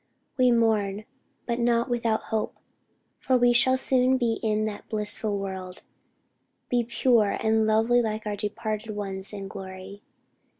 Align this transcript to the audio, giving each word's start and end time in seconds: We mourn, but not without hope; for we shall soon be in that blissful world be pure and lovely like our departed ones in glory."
We 0.35 0.49
mourn, 0.49 1.05
but 1.45 1.59
not 1.59 1.87
without 1.87 2.23
hope; 2.33 2.55
for 3.19 3.37
we 3.37 3.53
shall 3.53 3.77
soon 3.77 4.17
be 4.17 4.39
in 4.41 4.65
that 4.65 4.89
blissful 4.89 5.37
world 5.37 5.83
be 6.69 6.83
pure 6.83 7.37
and 7.39 7.67
lovely 7.67 8.01
like 8.01 8.25
our 8.25 8.35
departed 8.35 8.95
ones 8.95 9.31
in 9.31 9.47
glory." 9.47 10.01